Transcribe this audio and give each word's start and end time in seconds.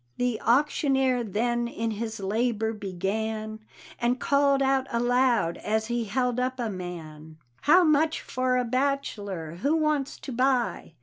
The 0.17 0.41
auctioneer 0.43 1.23
then 1.23 1.67
in 1.67 1.91
his 1.91 2.19
labor 2.19 2.73
began, 2.73 3.59
And 3.99 4.19
called 4.19 4.63
out 4.63 4.87
aloud, 4.91 5.57
as 5.57 5.85
he 5.85 6.05
held 6.05 6.39
up 6.39 6.57
a 6.59 6.71
man, 6.71 7.37
"How 7.61 7.83
much 7.83 8.21
for 8.21 8.57
a 8.57 8.65
bachelor? 8.65 9.57
Who 9.61 9.75
wants 9.75 10.17
to 10.21 10.31
buy?" 10.31 10.93